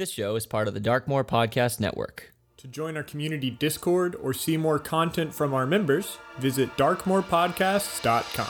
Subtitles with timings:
[0.00, 2.32] This show is part of the Darkmoor Podcast Network.
[2.56, 8.48] To join our community Discord or see more content from our members, visit darkmoorpodcasts.com.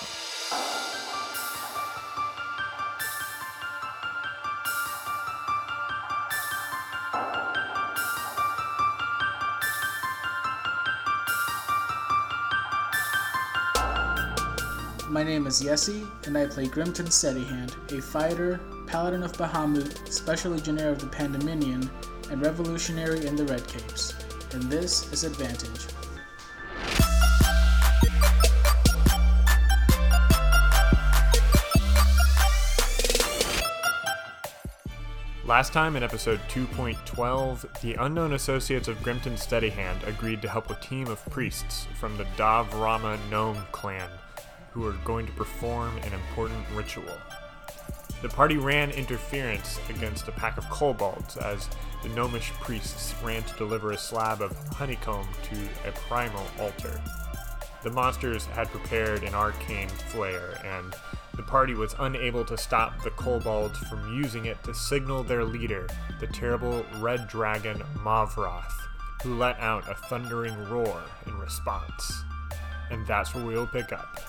[15.13, 18.61] My name is Yessi, and I play Grimton Steadyhand, a fighter,
[18.91, 21.89] paladin of Bahamut, special legionnaire of the Pandemonium,
[22.29, 24.15] and revolutionary in the Red Capes.
[24.53, 25.87] And this is Advantage.
[35.47, 40.75] Last time in episode 2.12, the unknown associates of Grimton Steadyhand agreed to help a
[40.75, 44.11] team of priests from the Davrama Gnome clan
[44.73, 47.17] who are going to perform an important ritual.
[48.23, 51.69] The party ran interference against a pack of kobolds as
[52.03, 57.01] the gnomish priests ran to deliver a slab of honeycomb to a primal altar.
[57.83, 60.95] The monsters had prepared an arcane flare, and
[61.35, 65.87] the party was unable to stop the kobolds from using it to signal their leader,
[66.21, 68.75] the terrible red dragon Mavroth,
[69.23, 72.23] who let out a thundering roar in response.
[72.91, 74.21] And that's where we'll pick up.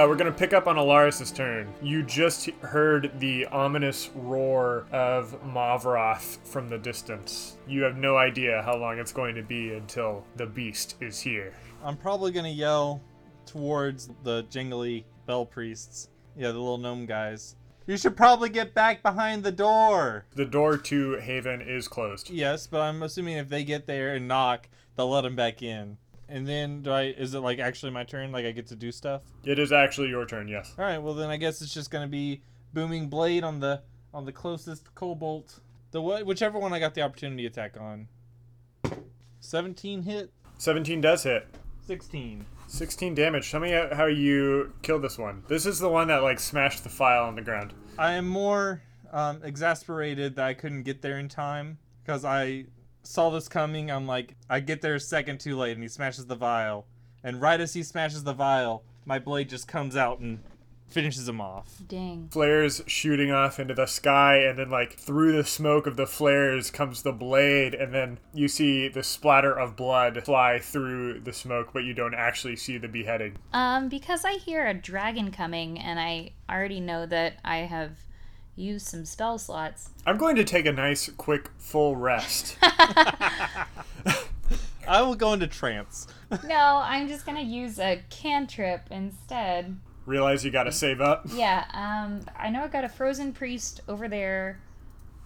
[0.00, 1.70] Uh, we're gonna pick up on Alaris' turn.
[1.82, 7.58] You just heard the ominous roar of Mavroth from the distance.
[7.68, 11.52] You have no idea how long it's going to be until the beast is here.
[11.84, 13.02] I'm probably gonna yell
[13.44, 16.08] towards the jingly bell priests.
[16.34, 17.56] Yeah, the little gnome guys.
[17.86, 20.24] You should probably get back behind the door.
[20.34, 22.30] The door to Haven is closed.
[22.30, 25.98] Yes, but I'm assuming if they get there and knock, they'll let him back in.
[26.30, 27.02] And then do I?
[27.06, 28.30] Is it like actually my turn?
[28.32, 29.22] Like I get to do stuff?
[29.44, 30.74] It is actually your turn, yes.
[30.78, 30.98] All right.
[30.98, 33.82] Well, then I guess it's just gonna be booming blade on the
[34.14, 35.60] on the closest kobold.
[35.90, 38.08] The wh- whichever one I got the opportunity attack on.
[39.40, 40.30] 17 hit.
[40.58, 41.46] 17 does hit.
[41.86, 42.44] 16.
[42.68, 43.50] 16 damage.
[43.50, 45.42] Tell me how how you killed this one.
[45.48, 47.72] This is the one that like smashed the file on the ground.
[47.98, 48.82] I am more
[49.12, 52.66] um, exasperated that I couldn't get there in time because I
[53.02, 53.90] saw this coming.
[53.90, 56.86] I'm like, I get there a second too late, and he smashes the vial.
[57.22, 60.40] And right as he smashes the vial, my blade just comes out and
[60.90, 61.82] finishes him off.
[61.86, 62.28] Dang.
[62.32, 66.70] Flares shooting off into the sky, and then like through the smoke of the flares
[66.70, 71.70] comes the blade, and then you see the splatter of blood fly through the smoke,
[71.72, 73.36] but you don't actually see the beheading.
[73.52, 77.92] Um, because I hear a dragon coming, and I already know that I have
[78.56, 79.90] used some spell slots.
[80.06, 82.56] I'm going to take a nice, quick, full rest.
[84.90, 86.08] I will go into trance.
[86.44, 89.76] No, I'm just gonna use a cantrip instead.
[90.04, 91.26] Realize you gotta save up.
[91.32, 91.64] Yeah.
[91.72, 94.60] Um, I know I got a frozen priest over there.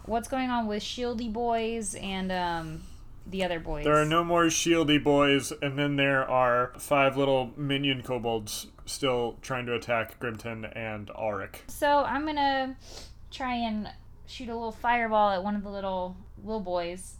[0.04, 2.82] What's going on with Shieldy boys and um
[3.26, 3.84] the other boys?
[3.84, 9.38] There are no more shieldy boys, and then there are five little minion kobolds still
[9.40, 11.62] trying to attack Grimton and Auric.
[11.68, 12.76] So I'm gonna
[13.34, 13.88] try and
[14.26, 17.16] shoot a little fireball at one of the little little boys.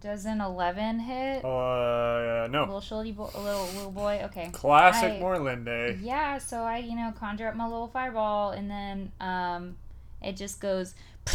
[0.00, 1.44] Does an eleven hit?
[1.44, 2.60] Uh, no.
[2.68, 4.20] Little shildy bo- little little boy.
[4.24, 4.50] Okay.
[4.52, 5.98] Classic I- Morlinde.
[6.02, 9.76] Yeah, so I you know conjure up my little fireball and then um,
[10.22, 10.94] it just goes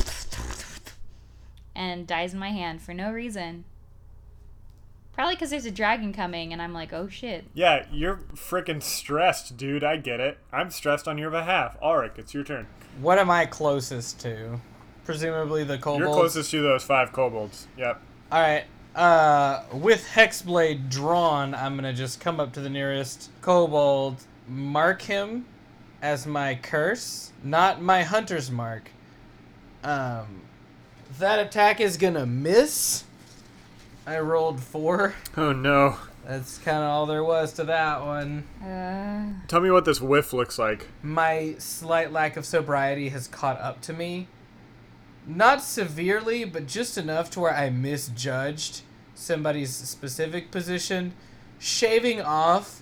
[1.75, 3.63] and dies in my hand for no reason.
[5.19, 7.43] Probably because there's a dragon coming and I'm like, oh shit.
[7.53, 9.83] Yeah, you're freaking stressed, dude.
[9.83, 10.37] I get it.
[10.49, 11.75] I'm stressed on your behalf.
[11.83, 12.67] Auric, it's your turn.
[13.01, 14.61] What am I closest to?
[15.03, 15.99] Presumably the kobolds.
[15.99, 17.67] You're closest to those five kobolds.
[17.77, 18.01] Yep.
[18.31, 18.63] All right.
[18.95, 25.47] Uh, with hexblade drawn, I'm gonna just come up to the nearest kobold, mark him
[26.01, 28.89] as my curse, not my hunter's mark.
[29.83, 30.43] Um,
[31.17, 33.03] that attack is gonna miss.
[34.09, 35.13] I rolled four.
[35.37, 35.97] Oh no.
[36.25, 38.43] That's kind of all there was to that one.
[38.63, 40.87] Uh, Tell me what this whiff looks like.
[41.01, 44.27] my slight lack of sobriety has caught up to me.
[45.25, 48.81] Not severely, but just enough to where I misjudged
[49.15, 51.13] somebody's specific position,
[51.59, 52.81] shaving off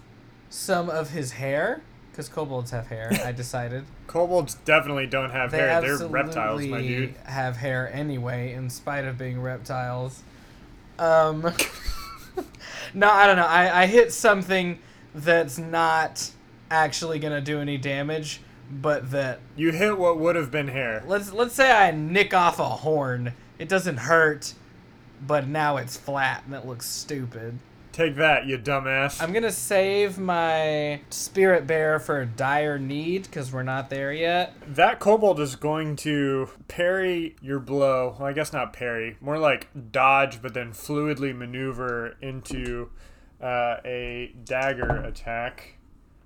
[0.50, 1.81] some of his hair.
[2.12, 3.85] Because kobolds have hair, I decided.
[4.07, 5.68] Kobolds definitely don't have They hair.
[5.81, 7.15] They're absolutely reptiles, my dude.
[7.25, 10.23] have hair anyway, in spite of being reptiles.
[10.99, 11.41] Um,
[12.94, 13.45] no, I don't know.
[13.45, 14.79] I, I hit something
[15.13, 16.31] that's not
[16.69, 21.03] actually gonna do any damage, but that You hit what would have been hair.
[21.07, 23.33] let's let's say I nick off a horn.
[23.59, 24.53] It doesn't hurt,
[25.25, 27.57] but now it's flat and it looks stupid.
[27.97, 29.19] Take that, you dumbass.
[29.23, 34.53] I'm gonna save my spirit bear for a dire need because we're not there yet.
[34.67, 38.15] That kobold is going to parry your blow.
[38.19, 42.91] Well, I guess not parry, more like dodge, but then fluidly maneuver into
[43.41, 45.79] uh, a dagger attack.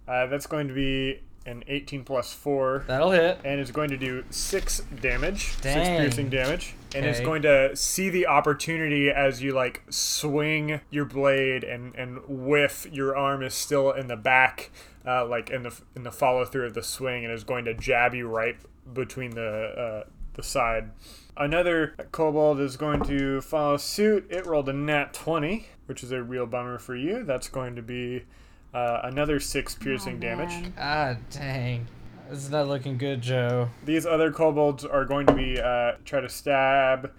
[0.05, 3.39] Uh, that's going to be an 18 plus 4, That'll hit.
[3.43, 6.75] and is going to do 6 damage, 6 piercing damage.
[6.93, 7.25] And is Okay.
[7.25, 12.85] going to see the opportunity as you like swing your blade and, and whiff.
[12.91, 14.71] Your arm is still in the back,
[15.07, 17.73] uh, like in the in the follow through of the swing, and is going to
[17.73, 18.57] jab you right
[18.93, 20.91] between the uh, the side.
[21.37, 24.27] Another kobold is going to follow suit.
[24.29, 27.23] It rolled a nat 20, which is a real bummer for you.
[27.23, 28.25] That's going to be
[28.73, 30.71] uh, another six piercing damage.
[30.77, 31.87] Ah, dang.
[32.29, 33.69] This is not looking good, Joe.
[33.83, 37.11] These other kobolds are going to be uh, try to stab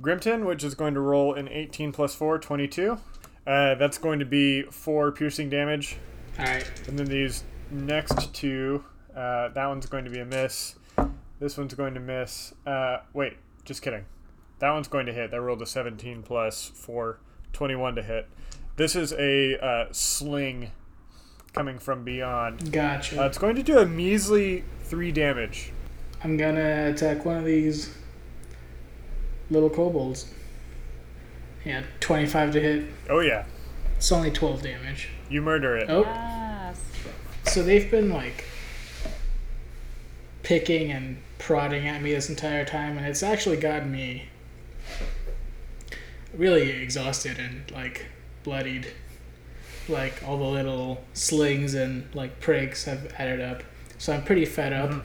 [0.00, 2.98] Grimton, which is going to roll an 18 plus 4, 22.
[3.46, 5.98] Uh, that's going to be four piercing damage.
[6.38, 6.88] Alright.
[6.88, 8.84] And then these next two,
[9.14, 10.76] uh, that one's going to be a miss.
[11.40, 12.54] This one's going to miss.
[12.66, 14.06] Uh, wait, just kidding.
[14.60, 15.30] That one's going to hit.
[15.30, 17.18] That rolled a 17 plus 4,
[17.52, 18.28] 21 to hit.
[18.76, 20.70] This is a uh, sling
[21.54, 22.72] coming from beyond.
[22.72, 23.22] Gotcha.
[23.22, 25.70] Uh, it's going to do a measly 3 damage.
[26.22, 27.94] I'm gonna attack one of these
[29.50, 30.32] little kobolds.
[31.64, 32.84] Yeah, 25 to hit.
[33.08, 33.44] Oh, yeah.
[33.96, 35.08] It's only 12 damage.
[35.30, 35.88] You murder it.
[35.88, 36.80] Oh, Yes.
[37.44, 38.44] so they've been like
[40.42, 44.24] picking and prodding at me this entire time, and it's actually gotten me
[46.34, 48.06] really exhausted and like
[48.42, 48.88] bloodied.
[49.88, 53.62] Like all the little slings and like pricks have added up,
[53.98, 55.04] so I'm pretty fed up.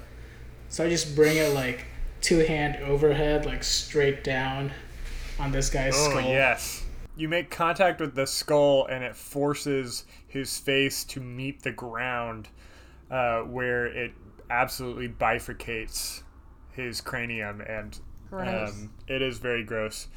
[0.70, 1.86] So I just bring it like
[2.22, 4.72] two hand overhead, like straight down
[5.40, 6.22] on this guy's Oh, skull.
[6.22, 6.86] yes.
[7.18, 12.48] You make contact with the skull, and it forces his face to meet the ground,
[13.12, 14.14] uh, where it
[14.50, 16.24] absolutely bifurcates
[16.72, 18.00] his cranium, and
[18.30, 18.72] Gross.
[18.72, 20.08] um, it is very gross.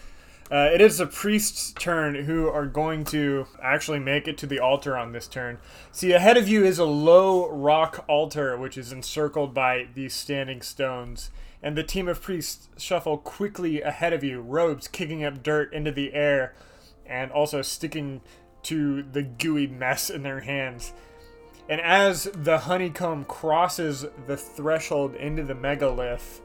[0.52, 4.60] Uh, it is the priest's turn who are going to actually make it to the
[4.60, 5.56] altar on this turn.
[5.92, 10.60] See, ahead of you is a low rock altar which is encircled by these standing
[10.60, 11.30] stones.
[11.62, 15.90] And the team of priests shuffle quickly ahead of you, robes kicking up dirt into
[15.90, 16.54] the air
[17.06, 18.20] and also sticking
[18.64, 20.92] to the gooey mess in their hands.
[21.66, 26.41] And as the honeycomb crosses the threshold into the megalith,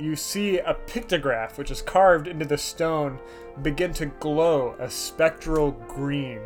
[0.00, 3.18] you see a pictograph which is carved into the stone
[3.62, 6.40] begin to glow a spectral green.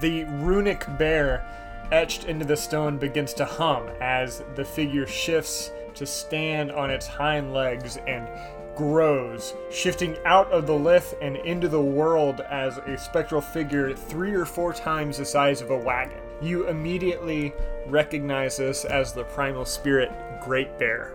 [0.00, 1.46] The runic bear
[1.90, 7.06] etched into the stone begins to hum as the figure shifts to stand on its
[7.06, 8.28] hind legs and
[8.76, 14.34] grows, shifting out of the lith and into the world as a spectral figure three
[14.34, 16.18] or four times the size of a wagon.
[16.42, 17.52] You immediately
[17.86, 20.10] recognize this as the primal spirit
[20.42, 21.12] Great Bear.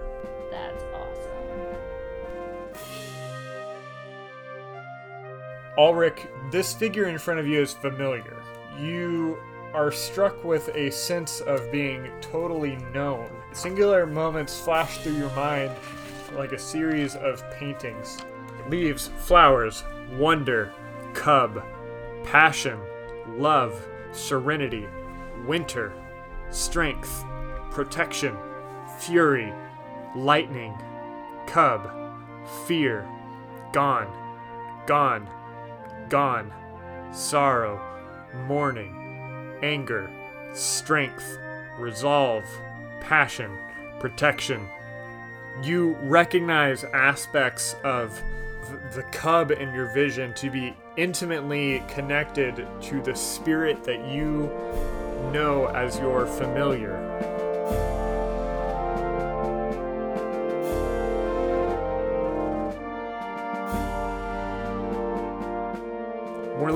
[5.79, 8.43] Ulrich, this figure in front of you is familiar.
[8.77, 9.37] You
[9.73, 13.29] are struck with a sense of being totally known.
[13.53, 15.71] Singular moments flash through your mind
[16.35, 18.17] like a series of paintings.
[18.67, 19.85] Leaves, flowers,
[20.17, 20.73] wonder,
[21.13, 21.63] cub,
[22.25, 22.77] passion,
[23.37, 24.85] love, serenity,
[25.47, 25.93] winter,
[26.49, 27.23] strength,
[27.71, 28.35] protection,
[28.99, 29.53] fury,
[30.13, 30.77] lightning,
[31.47, 31.89] cub,
[32.67, 33.07] fear,
[33.71, 34.11] gone,
[34.85, 35.25] gone,
[36.09, 36.51] gone,
[37.11, 37.79] sorrow,
[38.47, 38.95] mourning,
[39.63, 40.09] anger,
[40.53, 41.37] strength,
[41.77, 42.43] resolve,
[43.01, 43.57] passion,
[43.99, 44.67] protection.
[45.63, 48.21] You recognize aspects of
[48.93, 54.49] the cub in your vision to be intimately connected to the spirit that you
[55.31, 57.08] know as your familiar.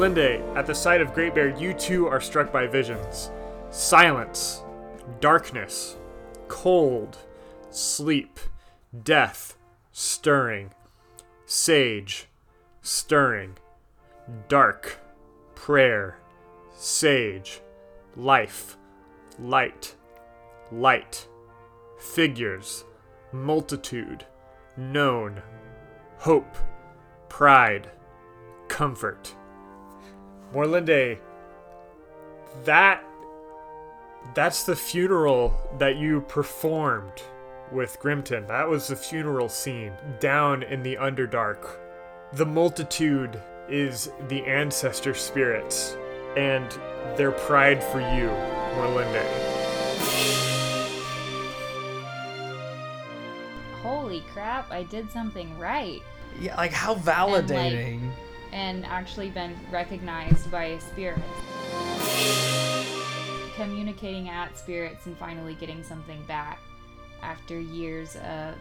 [0.04, 3.32] Morlinde, at the sight of Great Bear, you too are struck by visions.
[3.70, 4.62] Silence,
[5.22, 5.96] darkness,
[6.50, 7.18] cold,
[7.70, 8.38] sleep,
[9.06, 9.58] death,
[9.94, 10.72] stirring,
[11.46, 12.28] sage,
[12.82, 13.56] stirring,
[14.50, 15.00] dark,
[15.56, 16.18] prayer,
[16.76, 17.62] sage,
[18.18, 18.76] life,
[19.40, 19.96] light,
[20.70, 21.30] light,
[21.98, 22.84] figures,
[23.32, 24.26] multitude,
[24.76, 25.42] known,
[26.18, 26.58] hope,
[27.30, 27.90] pride,
[28.68, 29.34] comfort.
[30.54, 31.18] Morlinde,
[32.66, 33.04] that
[34.36, 37.24] that's the funeral that you performed
[37.72, 38.48] with Grimton.
[38.48, 41.78] That was the funeral scene down in the Underdark.
[42.34, 45.98] The multitude is the ancestor spirits
[46.38, 46.70] and
[47.18, 48.30] their pride for you,
[48.76, 49.54] Morlinde.
[53.82, 56.02] Holy crap, I did something right.
[56.40, 58.12] Yeah, like how validating.
[58.54, 61.24] And actually been recognized by spirits.
[63.56, 66.60] Communicating at spirits and finally getting something back
[67.22, 68.56] after years of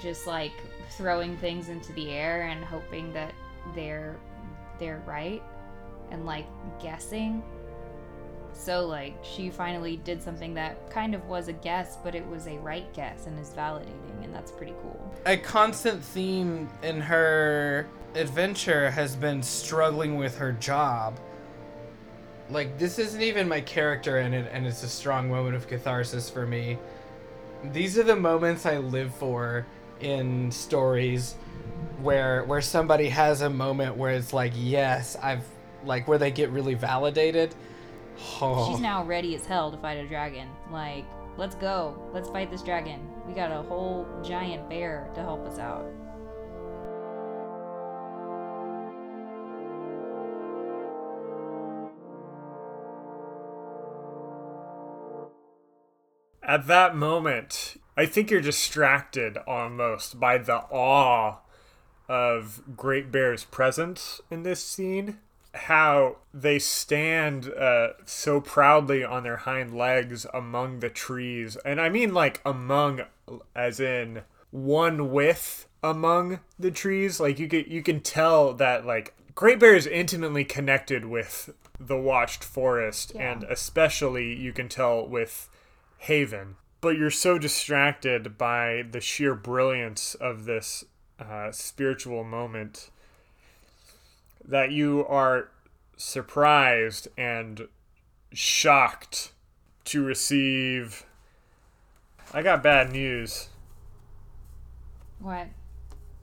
[0.00, 0.52] just like
[0.90, 3.34] throwing things into the air and hoping that
[3.74, 4.16] they're
[4.78, 5.42] they're right
[6.10, 6.46] and like
[6.80, 7.42] guessing.
[8.52, 12.46] So like she finally did something that kind of was a guess, but it was
[12.46, 15.14] a right guess and is validating and that's pretty cool.
[15.24, 21.18] a constant theme in her adventure has been struggling with her job.
[22.50, 26.30] Like this isn't even my character in it, and it's a strong moment of catharsis
[26.30, 26.78] for me.
[27.72, 29.66] These are the moments I live for
[30.00, 31.34] in stories
[32.02, 35.44] where where somebody has a moment where it's like, yes, I've
[35.84, 37.54] like where they get really validated.
[38.40, 38.70] Oh.
[38.70, 40.48] She's now ready as hell to fight a dragon.
[40.70, 41.04] Like,
[41.36, 42.10] let's go.
[42.12, 43.00] Let's fight this dragon.
[43.26, 45.86] We got a whole giant bear to help us out.
[56.46, 61.38] At that moment, I think you're distracted almost by the awe
[62.08, 65.18] of Great Bear's presence in this scene.
[65.52, 71.56] How they stand uh, so proudly on their hind legs among the trees.
[71.64, 73.00] And I mean, like, among,
[73.56, 74.22] as in
[74.52, 77.18] one with among the trees.
[77.18, 81.96] Like, you can, you can tell that, like, Great Bear is intimately connected with the
[81.96, 83.32] Watched Forest, Yeah.
[83.32, 85.48] and especially you can tell with
[85.98, 86.56] Haven.
[86.80, 90.84] But you're so distracted by the sheer brilliance of this
[91.18, 92.90] uh, spiritual moment
[94.44, 95.48] that you are
[95.96, 97.68] surprised and
[98.32, 99.32] shocked
[99.86, 101.04] to receive.
[102.32, 103.48] I got bad news.
[105.18, 105.48] What?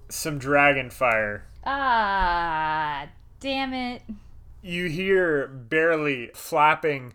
[0.09, 1.45] Some dragon fire.
[1.65, 3.07] Ah,
[3.39, 4.03] damn it.
[4.61, 7.13] you hear barely flapping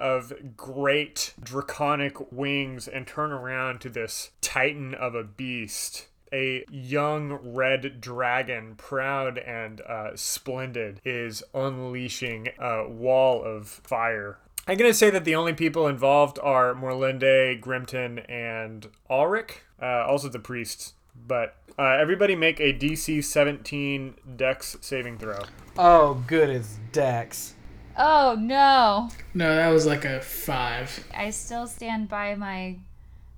[0.00, 6.08] of great draconic wings and turn around to this titan of a beast.
[6.32, 14.38] A young red dragon, proud and uh, splendid, is unleashing a wall of fire.
[14.68, 20.04] I'm going to say that the only people involved are Morlinde, Grimton, and Ulrich, uh,
[20.06, 20.94] also the priests.
[21.26, 25.40] But uh, everybody make a DC 17 Dex saving throw.
[25.76, 27.54] Oh, good, as Dex.
[27.96, 29.10] Oh no.
[29.34, 31.06] No, that was like a five.
[31.14, 32.76] I still stand by my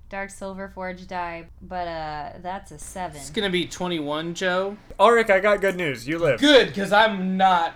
[0.09, 3.17] Dark Silver Forge die, but uh, that's a seven.
[3.17, 4.77] It's gonna be 21, Joe.
[4.99, 6.07] Ulrich, I got good news.
[6.07, 6.39] You live.
[6.39, 7.73] Good, because I'm not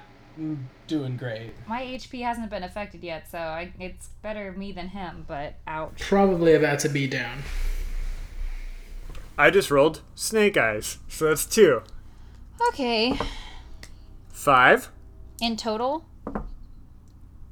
[0.88, 1.53] doing great.
[1.67, 6.00] My HP hasn't been affected yet, so I, it's better me than him, but ouch.
[6.00, 7.39] Probably about to be down.
[9.38, 11.81] I just rolled snake eyes, so that's two.
[12.69, 13.17] Okay.
[14.31, 14.89] Five.
[15.41, 16.05] In total,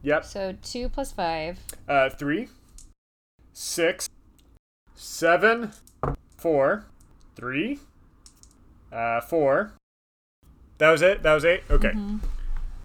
[0.05, 0.23] Yep.
[0.23, 1.59] so two plus five.
[1.89, 2.49] Uh, three.
[3.53, 4.07] Six.
[4.93, 5.71] Seven.
[6.37, 6.85] Four.
[7.35, 7.79] Three.
[8.93, 9.73] Uh, four.
[10.77, 11.23] That was it.
[11.23, 11.63] That was eight.
[11.71, 11.91] Okay.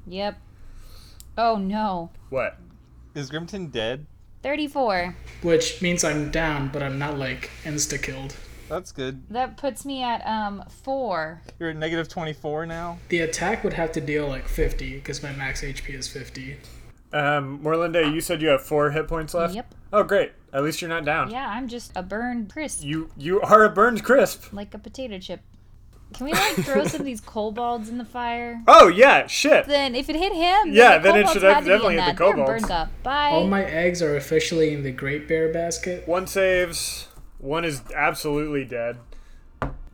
[0.06, 0.40] Yep.
[1.36, 2.08] Oh no.
[2.30, 2.56] What?
[3.14, 4.06] Is Grimton dead?
[4.42, 5.14] 34.
[5.42, 8.34] Which means I'm down, but I'm not like insta killed.
[8.70, 9.22] That's good.
[9.28, 11.42] That puts me at um four.
[11.58, 12.98] You're at negative 24 now.
[13.10, 16.56] The attack would have to deal like 50 because my max HP is 50.
[17.12, 19.54] Um, Morlinde, you said you have four hit points left.
[19.54, 19.74] Yep.
[19.92, 20.32] Oh, great.
[20.52, 21.30] At least you're not down.
[21.30, 24.52] Yeah, I'm just a burned crisp, You you are a burned crisp.
[24.52, 25.40] like a potato chip.
[26.12, 28.60] Can we like throw some of these kobolds in the fire?
[28.66, 29.66] Oh yeah, shit.
[29.66, 31.94] Then if it hit him, Yeah, the then it should have to be in definitely
[31.94, 32.18] hit the that.
[32.18, 32.48] They're kobolds.
[32.62, 32.88] burned up.
[33.04, 33.30] Bye.
[33.30, 36.06] All my eggs are officially in the Great Bear basket.
[36.08, 37.06] One saves.
[37.38, 38.98] One is absolutely dead.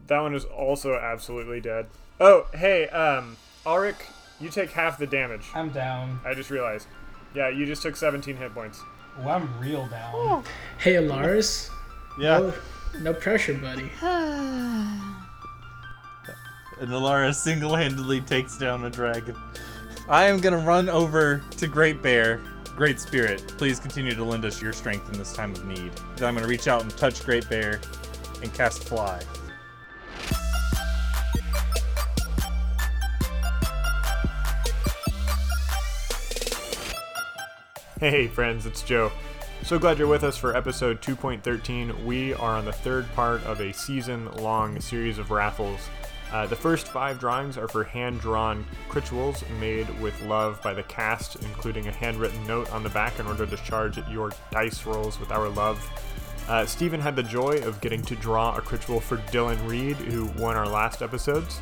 [0.07, 1.87] That one is also absolutely dead.
[2.19, 3.97] Oh, hey, um, Ulrich,
[4.41, 5.45] you take half the damage.
[5.55, 6.21] I'm down.
[6.25, 6.87] I just realized.
[7.37, 8.81] Yeah, you just took 17 hit points.
[9.23, 10.13] Oh, I'm real down.
[10.15, 10.45] Oh.
[10.79, 11.69] Hey, Alaris.
[12.19, 12.39] Yeah.
[12.39, 12.55] No,
[13.01, 13.91] no pressure, buddy.
[16.79, 19.35] And Alara single-handedly takes down a dragon.
[20.11, 22.43] I am gonna run over to Great Bear.
[22.77, 25.91] Great Spirit, please continue to lend us your strength in this time of need.
[26.17, 27.81] Then I'm gonna reach out and touch Great Bear
[28.43, 29.23] and cast Fly.
[38.01, 39.11] Hey, friends, it's Joe.
[39.63, 42.05] So glad you're with us for episode 2.13.
[42.05, 45.81] We are on the third part of a season long series of raffles
[46.31, 50.83] Uh, the first five drawings are for hand drawn rituals made with love by the
[50.83, 55.19] cast, including a handwritten note on the back in order to charge your dice rolls
[55.19, 55.79] with our love.
[56.49, 60.27] Uh, Stephen had the joy of getting to draw a ritual for Dylan Reed, who
[60.37, 61.61] won our last episodes.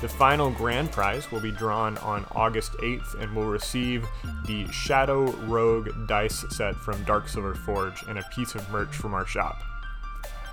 [0.00, 4.06] The final grand prize will be drawn on August 8th and will receive
[4.46, 9.12] the Shadow Rogue dice set from Dark Silver Forge and a piece of merch from
[9.12, 9.60] our shop.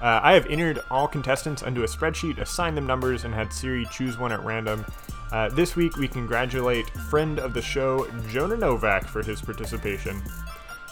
[0.02, 3.86] Uh, I have entered all contestants onto a spreadsheet, assigned them numbers, and had Siri
[3.92, 4.84] choose one at random.
[5.32, 10.22] Uh, this week, we congratulate friend of the show, Jonah Novak, for his participation.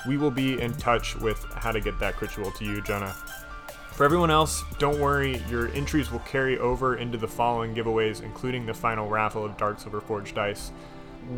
[0.07, 3.15] We will be in touch with how to get that ritual to you, Jonah.
[3.95, 8.65] For everyone else, don't worry, your entries will carry over into the following giveaways, including
[8.65, 10.71] the final raffle of Dark Silver Forge dice.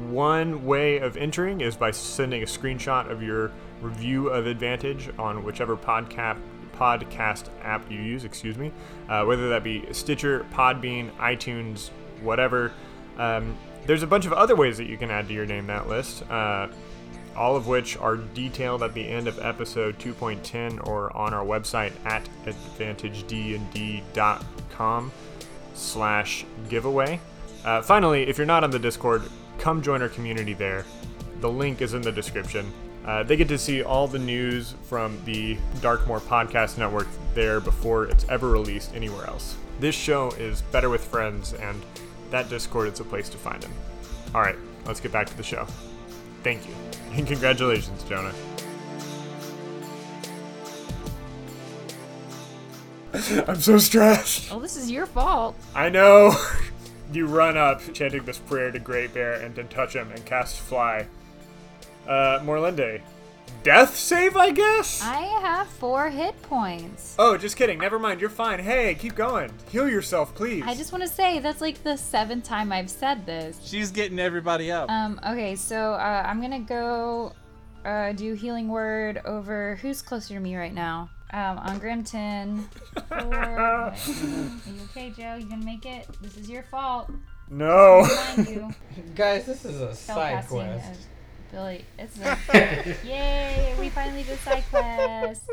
[0.08, 5.44] One way of entering is by sending a screenshot of your review of Advantage on
[5.44, 6.40] whichever podcast
[6.72, 8.72] podcast app you use, excuse me,
[9.10, 11.90] uh, whether that be Stitcher, Podbean, iTunes,
[12.22, 12.72] whatever.
[13.18, 15.90] Um, there's a bunch of other ways that you can add to your name that
[15.90, 16.68] list, uh,
[17.36, 21.94] all of which are detailed at the end of episode 2.10 or on our website
[22.06, 25.12] at advantagednd.com
[25.74, 27.20] slash giveaway.
[27.64, 29.24] Uh, finally, if you're not on the Discord,
[29.58, 30.86] come join our community there.
[31.42, 32.72] The link is in the description.
[33.06, 38.06] Uh, they get to see all the news from the Darkmoor Podcast Network there before
[38.06, 39.56] it's ever released anywhere else.
[39.80, 41.84] This show is better with friends, and
[42.32, 43.74] that Discord is a place to find them.
[44.34, 45.68] All right, let's get back to the show.
[46.46, 46.76] Thank you,
[47.14, 48.32] and congratulations, Jonah.
[53.48, 54.54] I'm so stressed.
[54.54, 55.56] Oh, this is your fault.
[55.74, 56.36] I know.
[57.12, 60.60] you run up, chanting this prayer to Great Bear, and then touch him and cast
[60.60, 61.08] Fly.
[62.08, 63.02] Uh, Morlinde.
[63.66, 65.02] Death save, I guess?
[65.02, 67.16] I have four hit points.
[67.18, 67.80] Oh, just kidding.
[67.80, 68.22] Never mind.
[68.22, 68.60] You're fine.
[68.60, 69.52] Hey, keep going.
[69.72, 70.64] Heal yourself, please.
[70.68, 73.60] I just want to say that's like the seventh time I've said this.
[73.64, 74.92] She's getting everybody up.
[74.92, 75.20] Um.
[75.28, 77.34] Okay, so uh, I'm gonna go
[77.84, 81.10] uh, do healing word over who's closer to me right now.
[81.34, 82.66] Um, on Grimton.
[83.10, 83.36] Four.
[83.36, 85.38] Are you okay, Joe?
[85.40, 86.08] You gonna make it?
[86.22, 87.10] This is your fault.
[87.50, 88.04] No.
[88.36, 88.76] Remind you.
[89.16, 90.92] Guys, this is a side Spellcasting, quest.
[90.92, 91.15] uh,
[91.56, 92.20] Billy, it's
[92.54, 93.74] a yay!
[93.80, 95.44] We finally did side quest.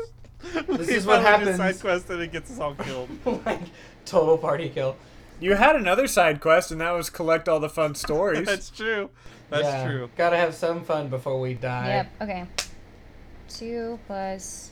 [0.67, 1.79] This We is what finally did happens.
[1.79, 3.07] Side quest and it gets us all killed.
[3.45, 3.61] like
[4.03, 4.97] total party kill.
[5.39, 8.45] You had another side quest, and that was collect all the fun stories.
[8.45, 9.11] That's true.
[9.49, 10.09] That's Yeah, true.
[10.17, 11.87] Gotta have some fun before we die.
[11.87, 12.11] Yep.
[12.21, 12.45] Okay.
[13.47, 14.71] Two plus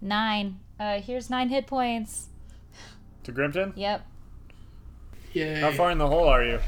[0.00, 0.58] nine.
[0.80, 2.28] Uh, here's nine hit points.
[3.24, 3.74] to Grimton?
[3.76, 4.06] Yep.
[5.34, 5.60] Yeah.
[5.60, 6.60] How far in the hole are you?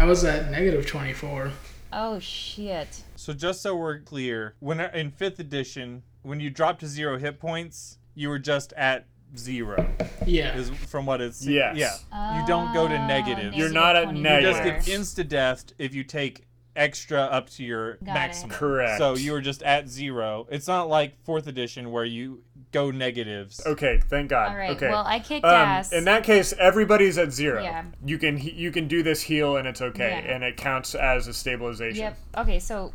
[0.00, 1.52] I was at negative 24.
[1.98, 3.02] Oh shit.
[3.14, 7.40] So just so we're clear, when in fifth edition, when you drop to zero hit
[7.40, 9.88] points, you were just at zero.
[10.26, 10.56] Yeah.
[10.56, 11.76] Is from what it's Yes.
[11.76, 12.40] Yeah.
[12.40, 13.54] You don't go to Oh, negative.
[13.54, 14.18] You're not at 20.
[14.20, 16.42] You just get insta death if you take
[16.76, 18.12] extra up to your Got it.
[18.14, 18.50] maximum.
[18.50, 18.98] Correct.
[18.98, 20.46] So you were just at zero.
[20.50, 22.42] It's not like fourth edition where you
[22.76, 23.60] go negatives.
[23.64, 24.50] Okay, thank God.
[24.50, 24.76] All right.
[24.76, 24.88] Okay.
[24.88, 25.92] Well, I kicked um, ass.
[25.92, 27.62] in that case, everybody's at zero.
[27.62, 27.84] Yeah.
[28.04, 30.34] You can you can do this heal and it's okay, Yeah.
[30.34, 32.02] and it counts as a stabilization.
[32.02, 32.18] Yep.
[32.38, 32.58] Okay.
[32.58, 32.92] So.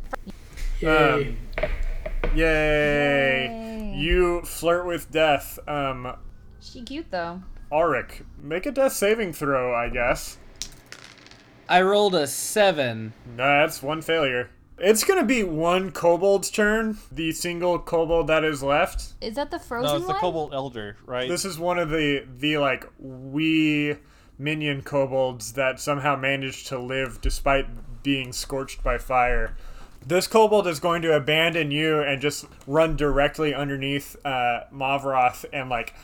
[0.80, 1.36] Yay.
[1.58, 1.68] Um,
[2.34, 3.46] Yay.
[3.46, 3.94] Yay.
[3.96, 5.58] You flirt with death.
[5.66, 6.16] Um,
[6.60, 7.42] She cute though.
[7.72, 10.38] Auric, make a death saving throw, I guess.
[11.68, 13.14] I rolled a seven.
[13.36, 14.50] That's one failure.
[14.82, 19.12] It's gonna be one kobold's turn, the single kobold that is left.
[19.20, 20.20] Is that the frozen No, it's the one?
[20.20, 21.28] Kobold Elder, right?
[21.28, 23.94] This is one of the the like wee
[24.38, 29.56] minion kobolds that somehow managed to live despite being scorched by fire.
[30.04, 35.70] This kobold is going to abandon you and just run directly underneath uh, Mavroth and
[35.70, 35.94] like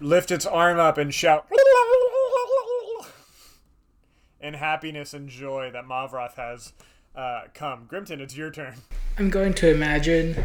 [0.00, 1.46] lift its arm up and shout
[4.38, 6.74] in happiness and joy that Mavroth has
[7.16, 7.88] uh, come.
[7.90, 8.74] Grimton, it's your turn.
[9.18, 10.44] I'm going to imagine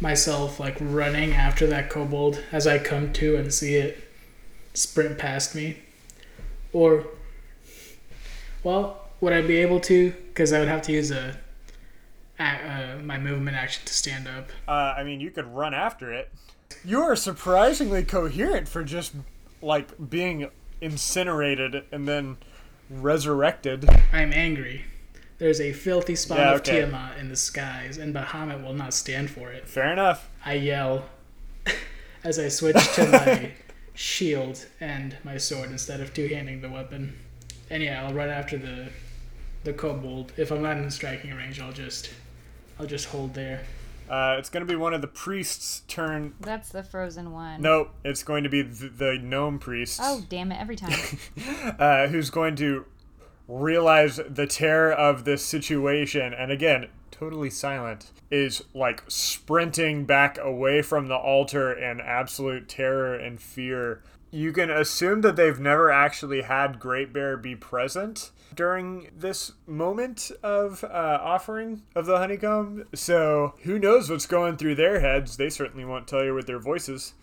[0.00, 4.08] myself like running after that kobold as I come to and see it
[4.74, 5.78] sprint past me.
[6.72, 7.06] Or,
[8.62, 10.10] well, would I be able to?
[10.10, 11.38] Because I would have to use a,
[12.38, 14.50] a uh, my movement action to stand up.
[14.68, 16.30] Uh, I mean, you could run after it.
[16.84, 19.14] You are surprisingly coherent for just
[19.62, 22.36] like being incinerated and then
[22.90, 23.88] resurrected.
[24.12, 24.84] I'm angry.
[25.38, 26.62] There's a filthy spawn Yeah, of.
[26.62, 29.68] Tiamat in the skies, and Bahamut will not stand for it.
[29.68, 30.30] Fair enough.
[30.44, 31.04] I yell
[32.24, 33.52] as I switch to my
[33.94, 37.18] shield and my sword instead of two-handing the weapon.
[37.68, 38.88] And yeah, I'll run after the
[39.64, 40.32] the kobold.
[40.36, 42.10] If I'm not in striking range, I'll just
[42.78, 43.64] I'll just hold there.
[44.08, 46.34] Uh, it's going to be one of the priests' turn.
[46.40, 47.60] That's the frozen one.
[47.60, 49.98] Nope, it's going to be the, the gnome priest.
[50.00, 50.96] Oh, damn it, every time.
[51.80, 52.84] uh, who's going to
[53.48, 60.82] realize the terror of this situation and again totally silent is like sprinting back away
[60.82, 64.02] from the altar in absolute terror and fear.
[64.30, 70.30] You can assume that they've never actually had great bear be present during this moment
[70.42, 75.36] of uh, offering of the honeycomb so who knows what's going through their heads.
[75.36, 77.14] They certainly won't tell you with their voices.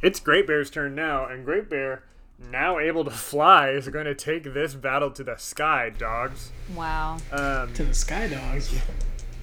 [0.00, 2.04] It's great bear's turn now and great bear
[2.38, 6.50] now able to fly is going to take this battle to the sky, dogs.
[6.74, 7.18] wow.
[7.30, 8.74] Um, To the Sky Dogs.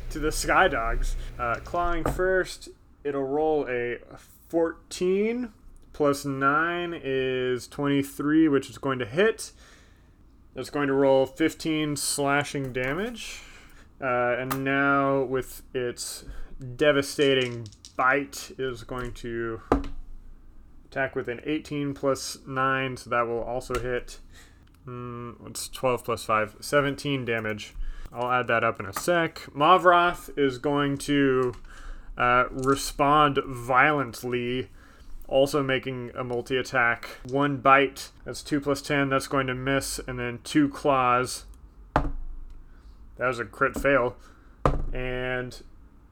[0.09, 1.15] to the sky dogs.
[1.37, 2.69] Uh, clawing first,
[3.03, 3.97] it'll roll a
[4.49, 5.53] 14
[5.93, 9.51] plus 9 is 23, which is going to hit.
[10.55, 13.41] That's going to roll 15 slashing damage.
[14.01, 16.25] Uh, and now, with its
[16.75, 19.61] devastating bite, is going to
[20.89, 24.19] attack with an 18 plus 9, so that will also hit.
[24.87, 27.75] Mm, it's 12 plus 5, 17 damage.
[28.11, 29.41] I'll add that up in a sec.
[29.55, 31.53] Mavroth is going to
[32.17, 34.69] uh, respond violently,
[35.27, 37.07] also making a multi attack.
[37.29, 41.45] One bite, that's 2 plus 10, that's going to miss, and then two claws.
[41.93, 44.15] That was a crit fail.
[44.91, 45.61] And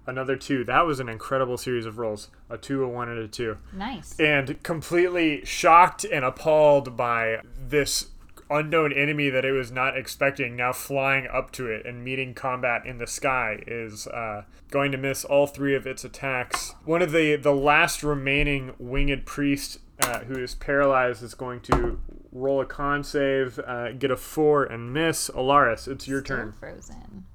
[0.07, 0.63] another two.
[0.63, 4.19] That was an incredible series of rolls a 2, a 1, and a 2 Nice.
[4.19, 8.07] and completely shocked and appalled by this
[8.49, 12.85] unknown enemy that it was not expecting now flying up to it and meeting combat
[12.85, 17.11] in the sky is uh, going to miss all three of its attacks one of
[17.11, 21.99] the the last remaining winged priest uh, who is paralyzed is going to
[22.31, 26.53] roll a con save uh, get a four and miss alaris it's your Still turn
[26.57, 27.25] Frozen.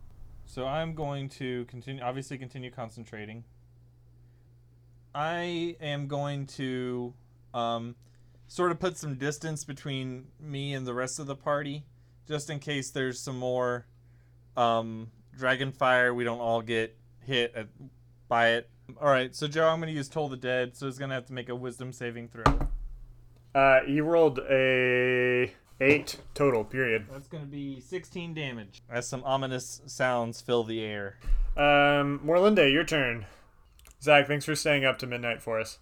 [0.52, 3.44] So I'm going to continue, obviously, continue concentrating.
[5.14, 7.14] I am going to
[7.54, 7.96] um,
[8.48, 11.86] sort of put some distance between me and the rest of the party,
[12.28, 13.86] just in case there's some more
[14.54, 16.12] um, dragon fire.
[16.12, 17.68] We don't all get hit at,
[18.28, 18.68] by it.
[19.00, 21.14] All right, so Joe, I'm going to use Toll the Dead, so he's going to
[21.14, 22.44] have to make a Wisdom saving throw.
[23.54, 25.50] uh, you rolled a
[25.82, 28.82] eight total period That's going to be 16 damage.
[28.90, 31.16] As some ominous sounds fill the air.
[31.56, 33.26] um, morlinde your turn
[34.02, 35.78] zach thanks for staying up to midnight for us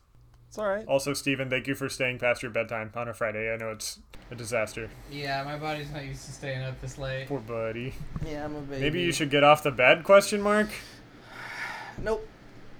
[0.49, 0.87] It's all right.
[0.87, 3.53] Also, Steven, thank you for staying past your bedtime on a Friday.
[3.53, 4.01] I know it's
[4.33, 4.91] a disaster.
[5.11, 7.29] Yeah, my body's not used to staying up this late.
[7.29, 7.95] Poor buddy.
[8.27, 8.81] Yeah, I'm a baby.
[8.83, 10.03] Maybe you should get off the bed?
[10.05, 10.69] Question mark.
[12.03, 12.27] Nope.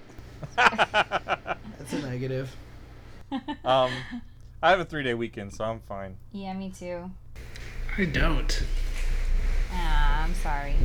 [0.57, 2.55] That's a negative.
[3.63, 3.91] Um,
[4.63, 6.17] I have a three day weekend, so I'm fine.
[6.31, 7.09] Yeah, me too.
[7.97, 8.63] I don't.
[9.73, 10.75] Ah, I'm sorry.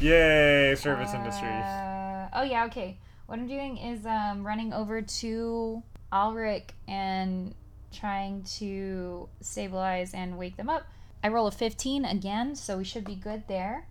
[0.00, 1.48] Yay, service industry.
[1.48, 2.96] Uh, oh yeah, okay.
[3.26, 7.56] What I'm doing is um, running over to Alric and
[7.92, 10.84] trying to stabilize and wake them up.
[11.24, 13.88] I roll a 15 again, so we should be good there.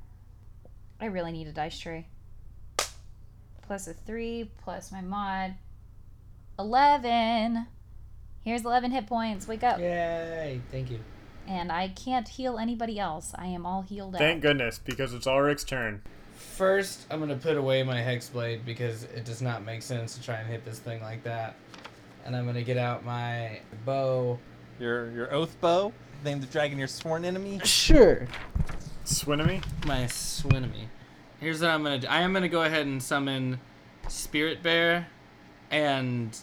[1.02, 2.08] I really need a dice tray.
[3.62, 5.56] Plus a 3, plus my mod.
[6.58, 7.68] 11.
[8.48, 9.46] Here's 11 hit points.
[9.46, 9.78] Wake up.
[9.78, 10.62] Yay!
[10.72, 11.00] Thank you.
[11.50, 13.34] And I can't heal anybody else.
[13.36, 14.20] I am all healed out.
[14.20, 16.02] Thank goodness, because it's Ulrich's turn.
[16.34, 20.24] First, I'm gonna put away my hex blade because it does not make sense to
[20.24, 21.56] try and hit this thing like that.
[22.24, 24.40] And I'm gonna get out my bow.
[24.80, 25.92] Your your oath bow,
[26.24, 27.60] name the dragon your sworn enemy.
[27.66, 28.30] Sure.
[29.04, 29.62] Swinemy?
[29.86, 30.86] My swinemy.
[31.42, 32.08] Here's what I'm gonna do.
[32.08, 33.60] I am gonna go ahead and summon
[34.08, 35.10] Spirit Bear,
[35.70, 36.38] and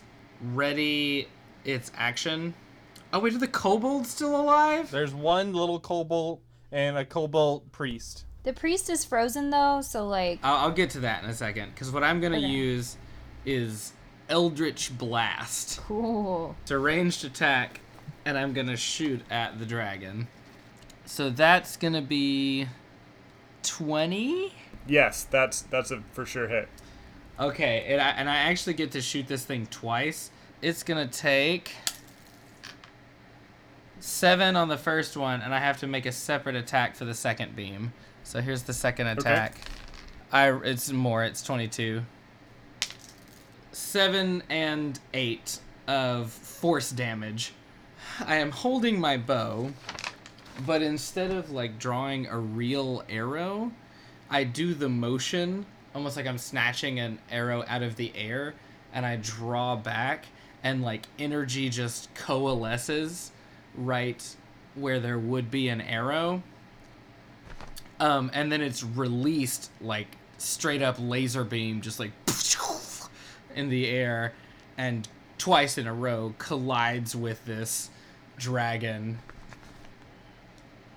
[0.53, 1.29] ready
[1.65, 2.55] its action.
[3.13, 4.91] Oh wait, are the kobolds still alive?
[4.91, 6.41] There's one little kobold
[6.73, 8.25] and a kobold priest.
[8.43, 11.71] The priest is frozen though, so like I'll, I'll get to that in a second.
[11.75, 12.47] Because what I'm gonna Okay.
[12.47, 12.97] use
[13.47, 13.93] is
[14.29, 15.81] Eldritch Blast.
[15.83, 16.57] cool.
[16.63, 17.81] It's a ranged attack,
[18.25, 20.29] and I'm gonna shoot at the dragon.
[21.07, 22.67] So that's gonna be
[23.63, 24.53] twenty.
[24.87, 26.69] Yes, that's that's a for sure hit.
[27.39, 30.31] Okay, and I, and I actually get to shoot this thing twice.
[30.65, 31.73] It's gonna take
[34.01, 37.13] seven on the first one, and I have to make a separate attack for the
[37.13, 37.93] second beam.
[38.23, 39.57] So here's the second attack.
[40.33, 41.23] I it's more.
[41.23, 42.01] It's twenty-two.
[43.73, 47.53] Seven and eight of force damage.
[48.25, 49.71] I am holding my bow,
[50.65, 53.71] but instead of like drawing a real arrow,
[54.31, 58.55] I do the motion almost like I'm snatching an arrow out of the air
[58.95, 60.25] and I draw back
[60.65, 63.31] and like energy just coalesces
[63.77, 64.35] right
[64.75, 66.43] where there would be an arrow.
[68.01, 72.11] Um, and then it's released like straight up laser beam, just like
[73.55, 74.33] in the air
[74.77, 75.07] and
[75.39, 77.91] twice in a row collides with this
[78.37, 79.19] dragon.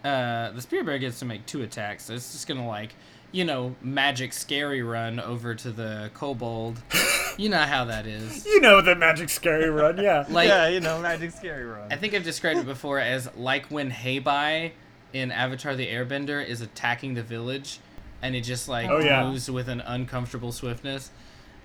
[0.03, 2.06] Uh, the spirit bear gets to make two attacks.
[2.06, 2.95] So it's just gonna like,
[3.34, 6.82] you know, magic scary run over to the kobold.
[7.43, 8.45] you know how that is.
[8.45, 10.26] You know the magic scary run, yeah.
[10.30, 11.91] Like yeah, you know, Magic Scary Run.
[11.91, 14.71] I think I've described it before as like when Heibai
[15.13, 17.80] in Avatar the Airbender is attacking the village
[18.21, 19.23] and it just like Oh, yeah.
[19.30, 21.12] moves with an uncomfortable swiftness.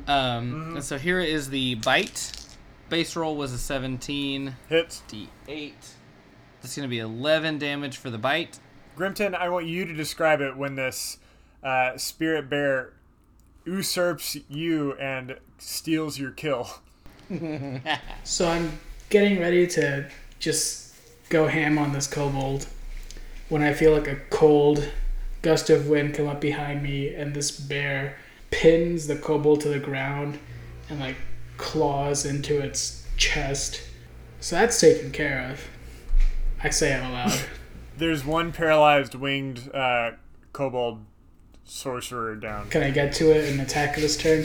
[0.07, 2.33] Um, and so here is the bite.
[2.89, 5.03] Base roll was a 17 Hits.
[5.09, 5.73] d8.
[6.61, 8.59] That's going to be 11 damage for the bite.
[8.97, 11.19] Grimton, I want you to describe it when this
[11.65, 12.93] uh, spirit bear
[13.65, 16.69] usurps you and steals your kill.
[18.25, 20.95] So I'm getting ready to just
[21.31, 22.67] go ham on this kobold
[23.49, 24.91] when I feel like a cold
[25.41, 28.17] gust of wind come up behind me and this bear
[28.51, 30.39] pins the kobold to the ground
[30.91, 31.17] and like
[31.57, 33.81] claws into its chest.
[34.41, 35.61] So that's taken care of.
[36.63, 37.41] I say out loud.
[37.97, 40.13] There's one paralyzed winged uh,
[40.53, 41.01] kobold
[41.65, 42.69] sorcerer down.
[42.71, 44.45] Can I get to it and attack this turn?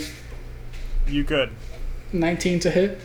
[1.07, 1.51] You could.
[2.13, 3.01] 19 to hit.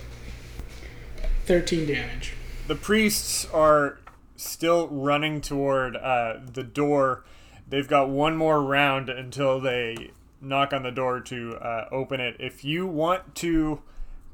[1.46, 2.34] 13 damage.
[2.68, 3.98] The priests are
[4.36, 7.24] still running toward uh, the door.
[7.68, 12.36] They've got one more round until they knock on the door to uh, open it.
[12.38, 13.82] If you want to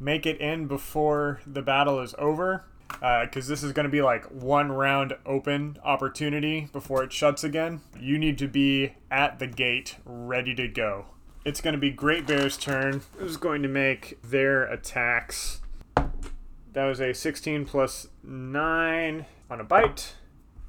[0.01, 4.25] make it in before the battle is over, because this is going to be like
[4.27, 9.97] one round open opportunity before it shuts again, you need to be at the gate
[10.05, 11.07] ready to go.
[11.45, 13.03] It's going to be Great Bear's turn.
[13.17, 15.61] Who's going to make their attacks?
[16.75, 20.15] That was a 16 plus 9 on a bite.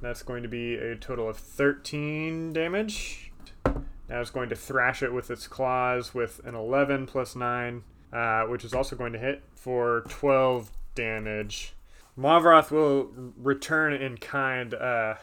[0.00, 3.30] That's going to be a total of 13 damage.
[3.64, 8.42] Now it's going to thrash it with its claws with an 11 plus 9, uh,
[8.44, 11.74] which is also going to hit for 12 damage.
[12.18, 15.14] Mavroth will return in kind uh,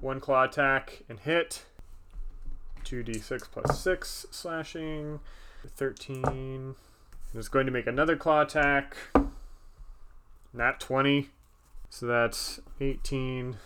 [0.00, 1.64] one claw attack and hit.
[2.84, 5.20] 2d6 plus 6 slashing.
[5.66, 6.74] 13.
[7.34, 8.96] It's going to make another claw attack.
[10.54, 11.28] Nat 20.
[11.90, 13.56] So that's 18.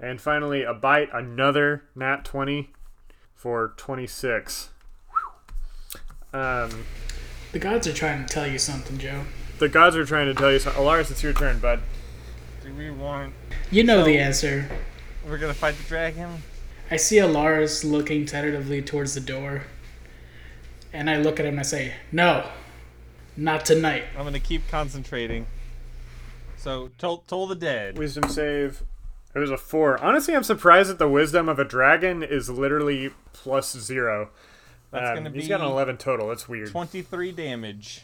[0.00, 2.70] And finally, a bite, another nat 20
[3.34, 4.70] for 26.
[6.32, 6.84] Um,
[7.52, 9.24] The gods are trying to tell you something, Joe.
[9.58, 10.82] The gods are trying to tell you something.
[10.82, 11.80] Alaris, it's your turn, bud.
[12.62, 13.34] Do we want?
[13.70, 14.68] You know So- the answer.
[15.26, 16.42] We're gonna fight the dragon.
[16.90, 19.62] I see Alaris looking tentatively towards the door.
[20.92, 22.48] And I look at him and I say, No,
[23.36, 24.04] not tonight.
[24.16, 25.46] I'm gonna keep concentrating.
[26.56, 27.98] So, toll, toll the dead.
[27.98, 28.82] Wisdom save.
[29.34, 30.02] It was a 4.
[30.02, 34.30] Honestly, I'm surprised that the wisdom of a dragon is literally plus 0.
[34.92, 36.28] That's Um, gonna he's be got an 11 total.
[36.28, 36.70] That's weird.
[36.70, 38.02] 23 damage.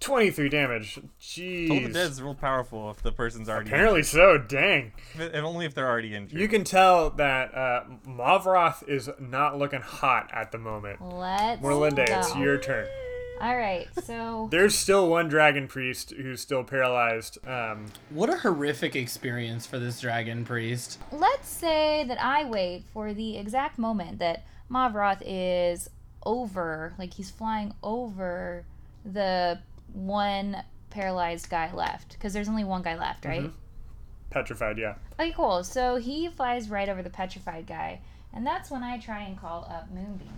[0.00, 0.98] 23 damage.
[1.20, 1.68] Jeez.
[1.68, 1.92] Toll the Jeez.
[1.94, 3.70] dead's real powerful if the person's already.
[3.70, 4.38] Apparently so.
[4.38, 4.92] Dang.
[5.14, 5.34] injured.
[5.34, 6.38] If- only if they're already injured.
[6.38, 11.00] You can tell that uh, Mavroth is not looking hot at the moment.
[11.00, 12.18] Let's Morlinde, go.
[12.18, 12.86] it's your turn.
[13.40, 17.36] All right, so There's still one dragon priest who's still paralyzed.
[17.46, 20.98] Um, What a horrific experience for this dragon priest.
[21.12, 25.90] let's say that I wait for the exact moment that Mavroth is
[26.24, 28.64] over, like he's flying over
[29.04, 29.58] the
[29.96, 33.50] one paralyzed guy left, because there's only one guy left, right?
[34.30, 34.94] petrified, yeah.
[35.18, 35.64] Okay, cool.
[35.64, 38.00] So he flies right over the petrified guy,
[38.32, 40.28] and that's when I try and call up Moonbeam.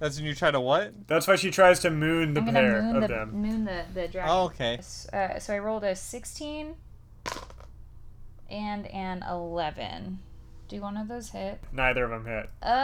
[0.00, 1.06] That's when you try to what?
[1.06, 3.30] That's why she tries to moon the I'm pair moon of the them.
[3.32, 4.30] moon the the dragon.
[4.32, 4.80] Oh, okay.
[5.12, 6.74] Uh, so I rolled a 16
[8.50, 10.18] and an 11.
[10.68, 11.60] Do one of those hit?
[11.72, 12.50] Neither of them hit.
[12.68, 12.74] Uh.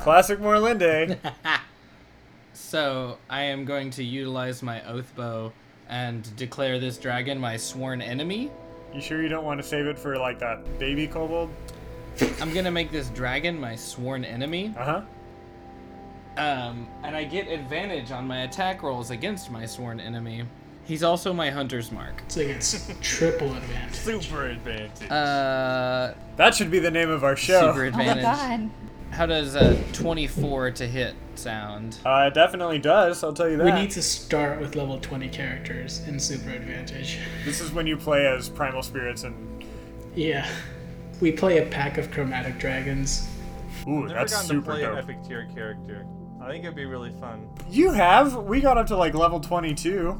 [0.00, 1.18] Classic Morlinde.
[2.58, 5.52] So I am going to utilize my oath bow
[5.88, 8.50] and declare this dragon my sworn enemy.
[8.92, 11.50] you sure you don't want to save it for like that baby kobold?
[12.40, 14.74] I'm gonna make this dragon my sworn enemy.
[14.76, 15.02] Uh huh.
[16.36, 20.44] Um, and I get advantage on my attack rolls against my sworn enemy.
[20.84, 22.22] He's also my hunter's mark.
[22.28, 23.94] So he gets triple advantage.
[23.94, 25.10] Super advantage.
[25.10, 27.60] Uh, That should be the name of our show.
[27.72, 28.22] super Oh my advantage.
[28.24, 28.70] god.
[29.18, 31.98] How does a 24 to hit sound?
[32.06, 33.24] Uh, it definitely does.
[33.24, 33.64] I'll tell you that.
[33.64, 37.18] We need to start with level 20 characters in super advantage.
[37.44, 39.64] This is when you play as primal spirits and.
[40.14, 40.48] Yeah.
[41.20, 43.28] We play a pack of chromatic dragons.
[43.88, 44.92] Ooh, Never that's gotten super to play dope.
[44.92, 46.06] an epic tier character.
[46.40, 47.48] I think it'd be really fun.
[47.68, 48.36] You have?
[48.44, 50.16] We got up to like level 22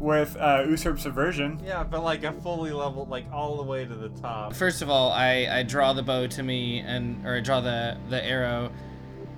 [0.00, 1.60] with uh, Usurp Subversion.
[1.64, 4.54] Yeah, but like a fully leveled, like all the way to the top.
[4.54, 7.96] First of all, I, I draw the bow to me and or I draw the
[8.08, 8.72] the arrow,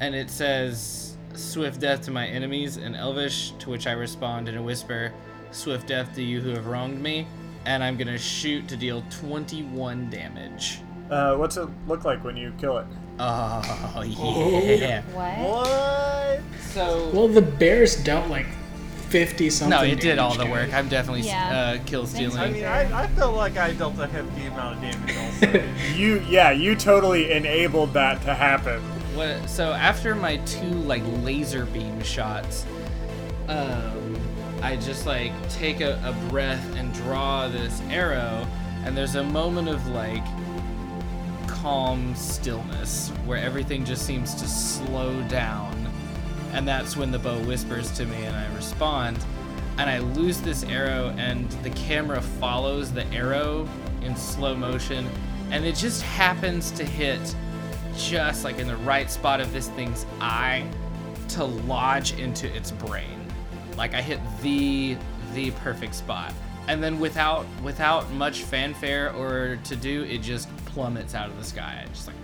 [0.01, 4.57] and it says Swift death to my enemies in Elvish, to which I respond in
[4.57, 5.13] a whisper,
[5.51, 7.27] Swift death to you who have wronged me.
[7.65, 10.81] And I'm gonna shoot to deal 21 damage.
[11.11, 12.87] Uh, what's it look like when you kill it?
[13.19, 15.03] Oh, yeah.
[15.13, 15.39] What?
[15.39, 16.41] What?
[16.71, 17.11] So.
[17.13, 18.47] Well, the bears don't like
[19.13, 19.79] 50 something.
[19.79, 20.73] no, it did all the work.
[20.73, 21.77] I'm definitely Yeah.
[21.79, 22.39] uh, kill stealing.
[22.39, 25.69] I mean, I, I felt like I dealt a hefty amount of damage also.
[25.95, 28.81] You, yeah, you totally enabled that to happen.
[29.15, 32.65] What, so after my two like laser beam shots,
[33.49, 34.17] um,
[34.63, 38.47] I just like take a, a breath and draw this arrow,
[38.85, 40.25] and there's a moment of like
[41.47, 45.72] calm stillness where everything just seems to slow down,
[46.53, 49.19] and that's when the bow whispers to me and I respond,
[49.79, 53.69] and I lose this arrow, and the camera follows the arrow
[54.03, 55.09] in slow motion,
[55.51, 57.35] and it just happens to hit
[57.97, 60.67] just like in the right spot of this thing's eye
[61.29, 63.27] to lodge into its brain.
[63.77, 64.97] Like I hit the
[65.35, 66.33] the perfect spot.
[66.69, 71.45] And then without without much fanfare or to do, it just plummets out of the
[71.45, 71.85] sky.
[71.89, 72.17] Just like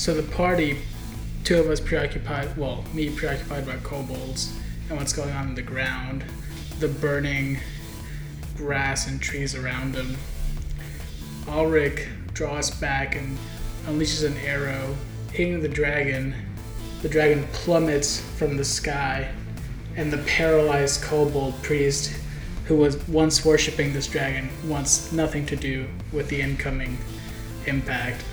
[0.00, 0.78] So the party,
[1.44, 4.50] two of us preoccupied, well, me preoccupied by kobolds
[4.88, 6.24] and what's going on in the ground,
[6.78, 7.58] the burning
[8.56, 10.16] grass and trees around him.
[11.46, 13.36] Ulrich draws back and
[13.84, 14.96] unleashes an arrow,
[15.32, 16.34] hitting the dragon.
[17.02, 19.30] The dragon plummets from the sky,
[19.96, 22.10] and the paralyzed kobold priest,
[22.64, 26.96] who was once worshipping this dragon, wants nothing to do with the incoming
[27.66, 28.24] impact.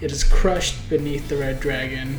[0.00, 2.18] It is crushed beneath the red dragon,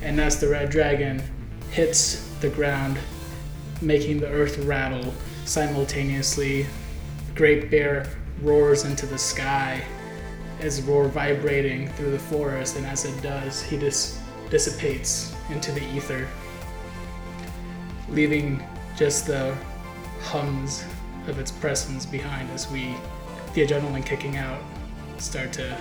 [0.00, 1.22] and as the red dragon
[1.70, 2.98] hits the ground,
[3.82, 5.12] making the earth rattle
[5.44, 8.08] simultaneously, the great bear
[8.40, 9.82] roars into the sky,
[10.60, 15.84] his roar vibrating through the forest, and as it does, he dis- dissipates into the
[15.94, 16.26] ether,
[18.08, 18.62] leaving
[18.96, 19.54] just the
[20.22, 20.84] hums
[21.26, 22.94] of its presence behind as we,
[23.52, 24.60] the adrenaline kicking out,
[25.18, 25.76] start to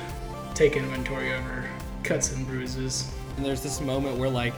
[0.59, 1.65] take inventory over
[2.03, 3.09] cuts and bruises.
[3.37, 4.53] and there's this moment where like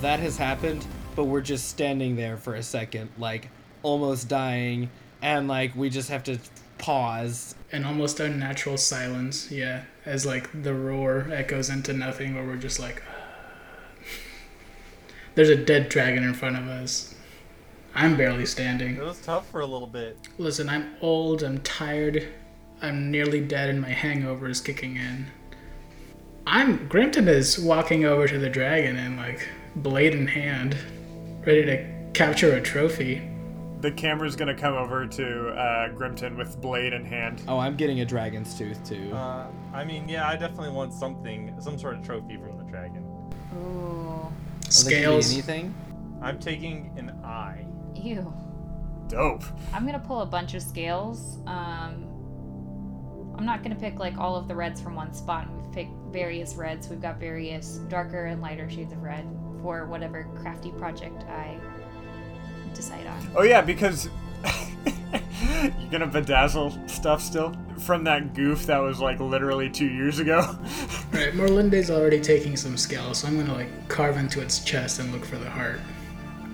[0.00, 3.50] that has happened, but we're just standing there for a second, like
[3.82, 4.88] almost dying,
[5.20, 6.38] and like we just have to
[6.78, 12.56] pause An almost unnatural silence, yeah, as like the roar echoes into nothing, where we're
[12.56, 13.02] just like,
[15.34, 17.14] there's a dead dragon in front of us.
[17.94, 18.96] I'm barely standing.
[18.96, 20.16] it was tough for a little bit.
[20.38, 22.26] Listen, I'm old, I'm tired,
[22.80, 25.26] I'm nearly dead, and my hangover is kicking in.
[26.46, 30.76] I'm Grimton is walking over to the dragon and like blade in hand,
[31.46, 33.28] ready to capture a trophy.
[33.80, 37.42] The camera's gonna come over to uh, Grimton with blade in hand.
[37.48, 39.12] Oh, I'm getting a dragon's tooth too.
[39.12, 43.04] Uh, I mean, yeah, I definitely want something, some sort of trophy from the dragon.
[43.56, 44.32] Ooh.
[44.68, 45.32] Scales.
[45.32, 45.74] anything?
[46.20, 47.66] I'm taking an eye.
[47.94, 48.32] Ew.
[49.08, 49.44] Dope.
[49.72, 51.38] I'm gonna pull a bunch of scales.
[51.46, 52.08] Um,
[53.36, 55.48] I'm not gonna pick like all of the reds from one spot.
[55.52, 56.88] We've picked various reds.
[56.88, 59.26] We've got various darker and lighter shades of red
[59.62, 61.58] for whatever crafty project I
[62.74, 63.30] decide on.
[63.36, 64.08] Oh yeah, because
[65.52, 70.56] you're gonna bedazzle stuff still from that goof that was like literally two years ago.
[71.12, 75.12] Right, Morlinde's already taking some scales, so I'm gonna like carve into its chest and
[75.12, 75.78] look for the heart.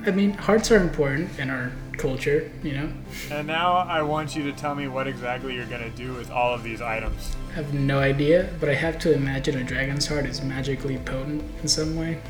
[0.06, 2.92] I mean, hearts are important in our culture, you know?
[3.30, 6.54] and now I want you to tell me what exactly you're gonna do with all
[6.54, 7.36] of these items.
[7.50, 11.42] I have no idea, but I have to imagine a dragon's heart is magically potent
[11.60, 12.20] in some way.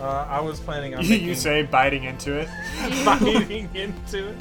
[0.00, 2.48] Uh, I was planning on You, making, you say biting into it.
[3.04, 4.36] biting into it.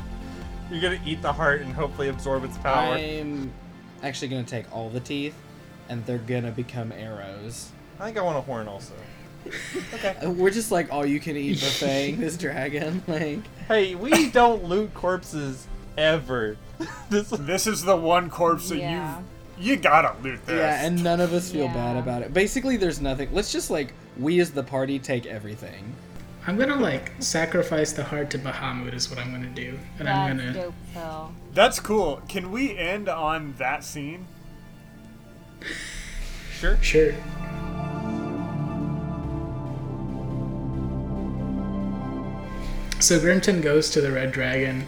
[0.71, 2.95] You're gonna eat the heart and hopefully absorb its power.
[2.95, 3.51] I'm
[4.03, 5.35] actually gonna take all the teeth,
[5.89, 7.71] and they're gonna become arrows.
[7.99, 8.93] I think I want a horn also.
[10.23, 13.03] Uh, We're just like all you can eat buffeting this dragon.
[13.07, 15.67] Like, Hey, we don't loot corpses
[15.97, 16.57] ever.
[17.09, 19.19] this This is the one corpse that Yeah.
[19.19, 19.25] you
[19.59, 20.55] you gotta loot this.
[20.59, 22.31] yeah, and none of us feel bad about it.
[22.31, 23.29] Basically, there's nothing.
[23.33, 25.95] Let's just like we as the party take everything.
[26.45, 30.37] I'm gonna like sacrifice the heart to Bahamut is what I'm gonna do, and I'm
[30.37, 31.31] gonna dope, Phil.
[31.55, 32.21] That's cool.
[32.29, 34.27] Can we end on that scene?
[36.59, 36.77] sure.
[36.81, 37.13] sure.
[42.99, 44.85] So Grimton goes to the red dragon,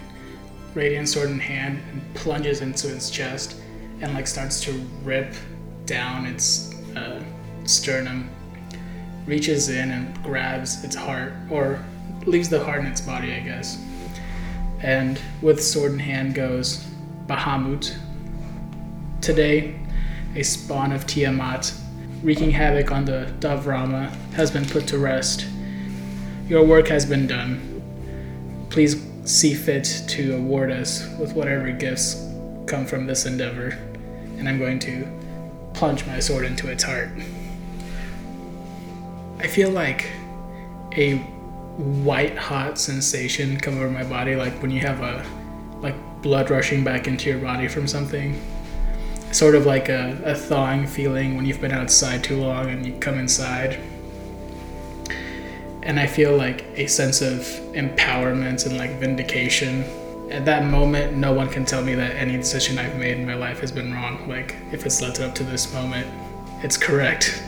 [0.74, 3.56] radiant sword in hand, and plunges into its chest,
[4.00, 4.72] and like starts to
[5.04, 5.32] rip
[5.86, 7.22] down its uh,
[7.64, 8.28] sternum.
[9.26, 11.84] Reaches in and grabs its heart, or
[12.26, 13.80] leaves the heart in its body, I guess.
[14.80, 16.84] And with sword in hand goes
[17.26, 17.96] Bahamut.
[19.20, 19.78] Today,
[20.34, 21.72] a spawn of Tiamat,
[22.24, 25.46] wreaking havoc on the Dove Rama, has been put to rest.
[26.48, 27.69] Your work has been done.
[28.70, 32.26] Please see fit to award us with whatever gifts
[32.66, 33.76] come from this endeavor.
[34.38, 35.06] And I'm going to
[35.74, 37.10] plunge my sword into its heart.
[39.38, 40.06] I feel like
[40.96, 41.16] a
[41.76, 45.24] white hot sensation come over my body, like when you have a
[45.80, 48.40] like blood rushing back into your body from something.
[49.32, 52.92] Sort of like a, a thawing feeling when you've been outside too long and you
[52.98, 53.78] come inside.
[55.90, 57.40] And I feel like a sense of
[57.74, 59.82] empowerment and like vindication.
[60.30, 63.34] At that moment, no one can tell me that any decision I've made in my
[63.34, 64.28] life has been wrong.
[64.28, 66.06] Like, if it's led up to this moment,
[66.62, 67.42] it's correct.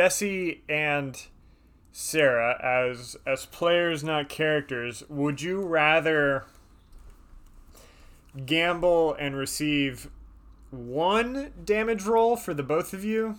[0.00, 1.26] Yessie and
[1.92, 6.46] Sarah, as as players, not characters, would you rather
[8.46, 10.08] gamble and receive
[10.70, 13.36] one damage roll for the both of you,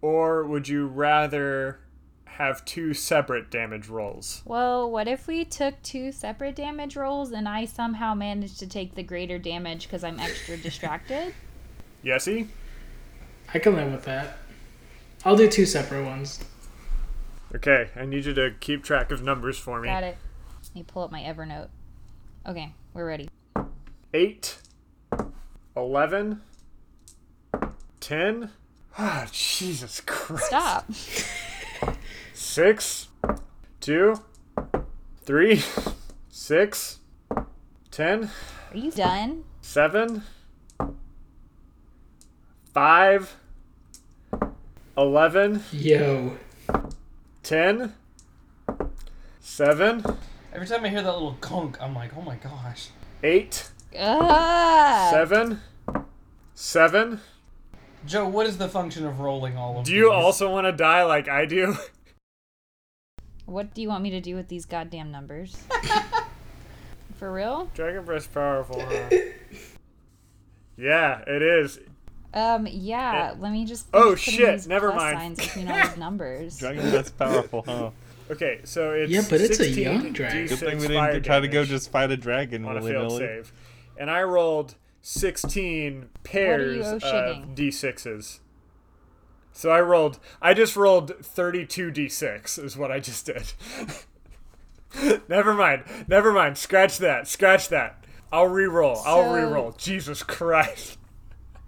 [0.00, 1.80] or would you rather
[2.26, 4.42] have two separate damage rolls?
[4.44, 8.94] Well, what if we took two separate damage rolls and I somehow managed to take
[8.94, 11.34] the greater damage because I'm extra distracted?
[12.04, 12.46] Yessie,
[13.52, 14.38] I can live with that.
[15.24, 16.40] I'll do two separate ones.
[17.54, 19.88] okay, I need you to keep track of numbers for me.
[19.88, 20.16] Got it.
[20.62, 21.68] Let me pull up my Evernote.
[22.46, 23.28] Okay, we're ready.
[24.12, 24.58] 8
[25.76, 26.40] 11
[28.00, 28.50] 10
[28.96, 30.44] Ah, Jesus Christ.
[30.46, 30.86] Stop.
[32.32, 33.08] Six,
[33.80, 34.14] two,
[35.22, 35.62] three,
[36.28, 36.98] six,
[37.90, 38.30] ten,
[38.72, 39.42] Are you done?
[39.62, 40.22] seven,
[42.72, 43.36] five,
[44.96, 46.36] eleven, Yo.
[47.42, 47.92] 10.
[49.40, 50.04] 7.
[50.52, 52.88] Every time I hear that little conk, I'm like, oh my gosh.
[53.22, 53.68] eight,
[53.98, 55.10] Ugh.
[55.12, 55.60] seven,
[56.54, 57.20] seven.
[58.06, 59.84] Joe, what is the function of rolling all of them?
[59.84, 60.12] Do you these?
[60.24, 61.76] also want to die like I do?
[63.46, 65.54] What do you want me to do with these goddamn numbers?
[67.18, 67.70] For real?
[67.74, 69.10] Dragon Breath's powerful, huh?
[70.78, 71.78] yeah, it is.
[72.34, 73.86] Um, yeah, let me just.
[73.94, 75.18] Oh, shit, these never plus mind.
[75.38, 76.58] Signs between all these numbers.
[76.58, 77.90] Dragon that's powerful, huh?
[78.30, 80.46] Okay, so it's Yeah, but it's a young dragon.
[80.46, 83.08] Good thing we D6 didn't try to go just fight a dragon on a failed
[83.08, 83.18] nilly.
[83.18, 83.52] save,
[83.98, 87.00] and I rolled sixteen pairs of
[87.54, 88.40] d6s.
[89.52, 90.18] So I rolled.
[90.40, 92.64] I just rolled thirty-two d6.
[92.64, 93.52] Is what I just did.
[95.28, 95.84] never mind.
[96.08, 96.56] Never mind.
[96.56, 97.28] Scratch that.
[97.28, 98.04] Scratch that.
[98.32, 99.02] I'll re-roll.
[99.04, 99.72] I'll So- re-roll.
[99.72, 100.98] Jesus Christ.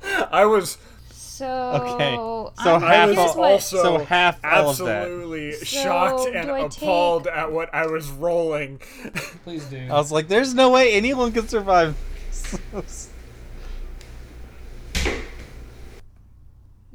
[0.03, 0.79] I was
[1.11, 1.47] So.
[1.83, 2.15] Okay,
[2.63, 5.03] so I'm half I was curious what- also so half all of that.
[5.03, 8.79] absolutely So, shocked and do I appalled at what I was rolling.
[9.45, 9.77] Please do.
[9.91, 11.95] I was like, "There's no way anyone can survive."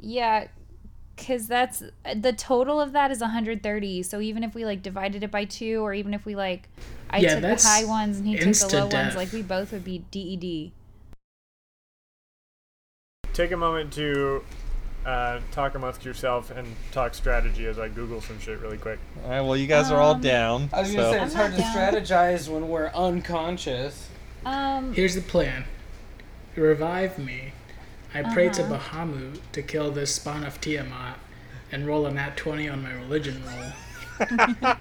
[0.00, 0.48] Yeah,
[1.14, 1.82] because that's
[2.20, 4.02] the total of that is 130.
[4.02, 6.68] So even if we like divided it by two, or even if we like,
[7.10, 8.92] I Yeah, took the high ones and he took the low insta-death.
[8.92, 10.72] ones, like we both would be E DED.
[13.32, 14.44] Take a moment to
[15.06, 18.98] uh, talk amongst yourself and talk strategy as I Google some shit really quick.
[19.24, 20.68] all right, well, you guys are all Um, down.
[20.72, 21.76] I was gonna so- say it's I'm hard not to down.
[22.34, 24.08] strategize when we're unconscious.
[24.44, 25.64] Um, Here's the plan.
[26.56, 27.52] Revive me.
[28.14, 28.76] I pray to Uh-huh.
[29.04, 31.16] Bahamut to kill this spawn of Tiamat
[31.70, 33.72] and roll a nat 20 on my religion roll.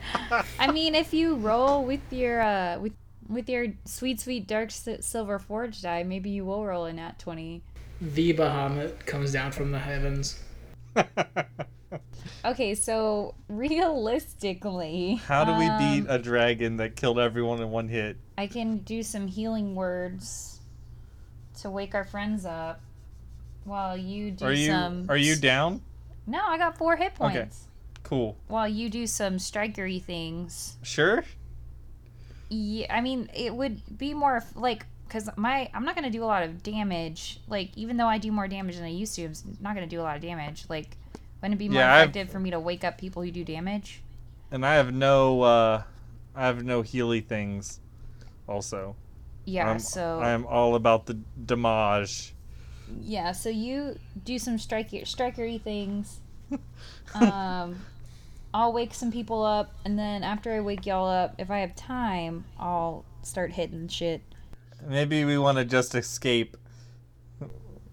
[0.60, 2.94] I mean, if you roll with your uh with
[3.30, 7.18] With your sweet, sweet dark s- silver forge die, maybe you will roll a nat
[7.18, 7.62] 20.
[8.02, 10.40] The Bahamut comes down from the heavens.
[12.44, 17.88] Okay, so realistically, How do we um, beat a dragon that killed everyone in one
[17.88, 18.18] hit?
[18.36, 20.60] I can do some healing words
[21.60, 22.82] to wake our friends up
[23.64, 25.06] while you do Are you some.
[25.08, 25.82] are you down?
[26.26, 27.36] No, I got four hit points.
[27.38, 27.50] Okay.
[28.02, 28.36] Cool.
[28.48, 30.78] While you do some strikery things.
[30.82, 31.24] Sure.
[32.50, 36.26] Yeah, I mean, it would be more like because my I'm not gonna do a
[36.26, 37.40] lot of damage.
[37.50, 40.00] Like even though I do more damage than I used to, I'm not gonna do
[40.00, 40.66] a lot of damage.
[40.70, 40.96] Like,
[41.42, 43.44] wouldn't it be more Yeah, I've- effective for me to wake up people who do
[43.44, 44.02] damage?
[44.52, 45.84] And I have no uh
[46.34, 47.80] I have no healy things
[48.48, 48.96] also.
[49.44, 49.70] Yeah.
[49.70, 52.34] I'm, so I'm all about the damage.
[53.02, 56.20] yeah, so you do some striker strikery things.
[57.16, 57.80] um,
[58.54, 61.76] I'll wake some people up, and then after I wake y'all up, if I have
[61.76, 64.22] time, I'll start hitting shit.
[64.88, 66.58] Maybe we want to just escape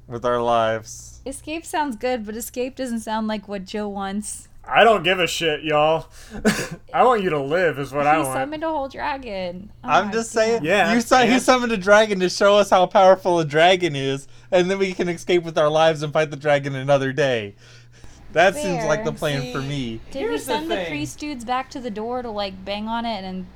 [0.06, 1.20] with our lives.
[1.26, 4.48] Escape sounds good, but escape doesn't sound like what Joe wants.
[4.70, 6.08] I don't give a shit, y'all.
[6.92, 8.34] I want you to live, is what I he want.
[8.34, 9.70] summoned a whole dragon.
[9.82, 10.40] Oh I'm just God.
[10.40, 10.64] saying.
[10.64, 14.28] Yeah, You saw he summoned a dragon to show us how powerful a dragon is,
[14.50, 17.54] and then we can escape with our lives and fight the dragon another day.
[18.32, 19.18] That seems like the Fair.
[19.40, 20.00] plan for me.
[20.10, 20.86] Did we Here's the send the, thing.
[20.88, 23.46] priest dudes back to the door to like bang on it and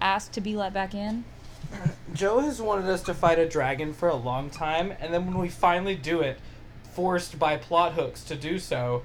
[0.00, 1.24] ask to be let back in?
[2.12, 5.38] Joe has wanted us to fight a dragon for a long time, and then when
[5.38, 6.38] we finally do it,
[6.92, 9.02] forced by plot hooks to do so,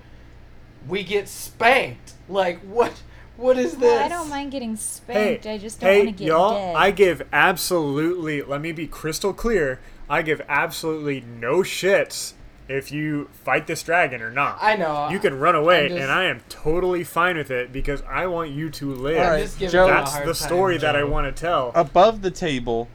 [0.88, 2.14] we get spanked.
[2.28, 3.02] Like what?
[3.38, 3.82] What is this?
[3.82, 5.46] Well, I don't mind getting spanked.
[5.46, 6.76] I just don't hey, want to get y'all, dead.
[6.76, 12.34] I give absolutely, let me be crystal clear, I give absolutely no shits
[12.70, 14.58] if you fight this dragon or not.
[14.62, 15.10] I know.
[15.10, 18.52] You can run away, just- and I am totally fine with it because I want
[18.52, 19.18] you to live.
[19.18, 21.72] I'm Alright, Joe- That's hard the time, story that I want to tell.
[21.76, 22.88] Above the table,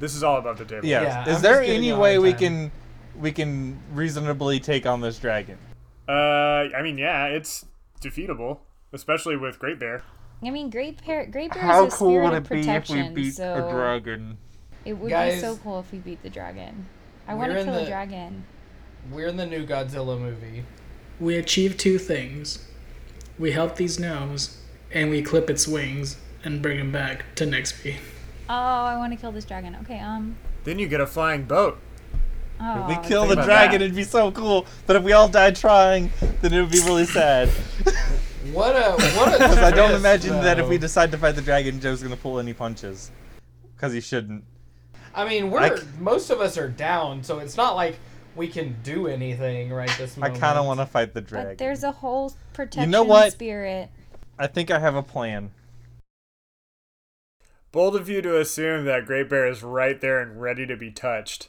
[0.00, 0.86] This is all above the table.
[0.86, 1.04] yes.
[1.04, 2.70] Yeah, is I'm there any way we can
[3.16, 5.56] we can reasonably take on this dragon?
[6.08, 6.12] Uh,
[6.76, 7.64] I mean, yeah, it's
[8.00, 8.58] defeatable,
[8.92, 10.02] especially with Great Bear.
[10.42, 12.58] I mean, Great Bear, Great Bear How is a cool spirit would of it be
[12.60, 14.36] if protection, we beat so a dragon?
[14.84, 16.86] it would Guys, be so cool if we beat the dragon.
[17.28, 18.44] I want to in kill a dragon.
[19.10, 20.64] We're in the new Godzilla movie.
[21.20, 22.66] We achieve two things.
[23.38, 24.58] We help these gnomes,
[24.92, 27.96] and we clip its wings and bring him back to Nextby.
[28.48, 29.76] Oh, I want to kill this dragon.
[29.82, 30.36] Okay, um.
[30.64, 31.78] Then you get a flying boat.
[32.60, 33.84] Oh, If we kill the dragon, that.
[33.84, 34.66] it'd be so cool.
[34.86, 37.48] But if we all died trying, then it would be really sad.
[38.52, 39.32] What a what a.
[39.38, 42.14] Because I don't twist, imagine that if we decide to fight the dragon, Joe's gonna
[42.14, 43.10] pull any punches.
[43.74, 44.44] Because he shouldn't.
[45.14, 47.98] I mean, we're I c- most of us are down, so it's not like
[48.36, 50.36] we can do anything right this moment.
[50.36, 51.50] I kind of want to fight the dragon.
[51.52, 53.32] but there's a whole protection you know what?
[53.32, 53.90] spirit.
[54.38, 55.50] I think I have a plan.
[57.72, 60.90] Bold of you to assume that Great Bear is right there and ready to be
[60.90, 61.48] touched.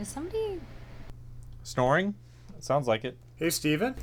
[0.00, 0.60] Is somebody?
[1.62, 2.14] Snoring?
[2.60, 3.16] Sounds like it.
[3.36, 3.94] Hey, Steven?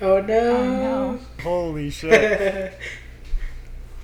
[0.00, 1.12] Oh Oh no!
[1.12, 1.20] no!
[1.42, 2.74] Holy shit.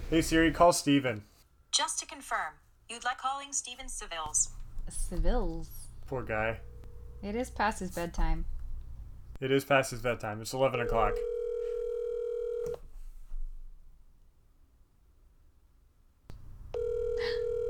[0.08, 1.24] hey, Siri, call Steven.
[1.72, 2.54] Just to confirm,
[2.88, 4.50] you'd like calling Steven Seville's.
[4.90, 5.68] Civils.
[6.06, 6.58] Poor guy.
[7.22, 8.44] It is past his bedtime.
[9.40, 10.40] It is past his bedtime.
[10.40, 11.14] It's 11 o'clock.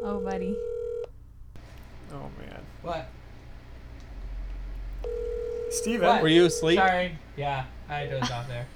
[0.02, 0.56] Oh, buddy.
[2.10, 2.62] Oh, man.
[2.80, 3.06] What?
[5.70, 6.06] Steven?
[6.08, 6.22] What?
[6.22, 6.78] Were you asleep?
[6.78, 7.18] Sorry.
[7.36, 8.66] Yeah, I dozed off there.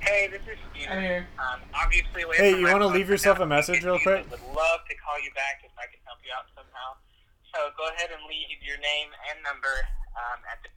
[0.00, 0.92] Hey, this is Steven.
[0.92, 1.26] I'm here.
[1.38, 4.30] Um, obviously, away Hey, you wanna leave yourself a message real Steven quick?
[4.30, 6.94] Would love to call you back if I can help you out somehow.
[7.54, 9.68] So go ahead and leave your name and number
[10.16, 10.68] um, at the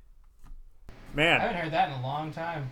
[1.20, 2.72] I haven't heard that in a long time.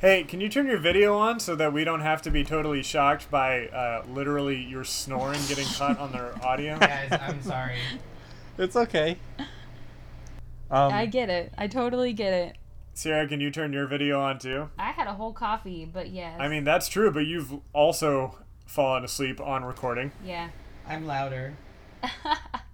[0.00, 2.84] Hey, can you turn your video on so that we don't have to be totally
[2.84, 6.78] shocked by uh, literally your snoring getting caught on their audio?
[6.80, 7.78] Guys, I'm sorry.
[8.56, 9.18] It's okay.
[10.70, 11.52] Um, I get it.
[11.58, 12.56] I totally get it.
[12.94, 14.68] Sarah, can you turn your video on too?
[14.78, 16.36] I had a whole coffee, but yes.
[16.38, 20.12] I mean, that's true, but you've also fallen asleep on recording.
[20.24, 20.50] yeah.
[20.86, 21.54] I'm louder.